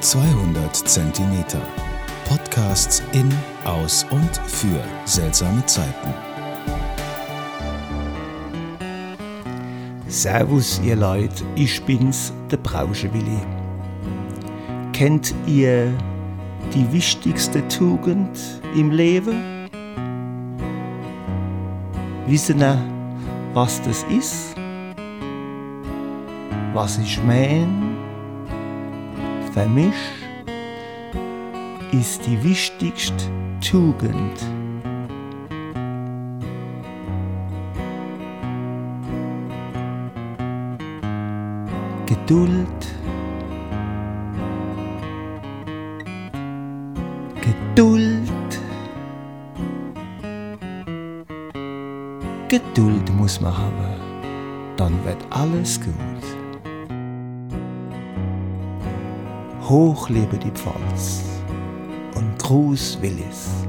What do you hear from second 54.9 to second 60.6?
wird alles gut. Hoch lebe die